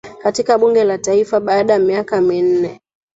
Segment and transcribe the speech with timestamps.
[0.23, 2.81] katika bunge la taifa baada ya miaka minne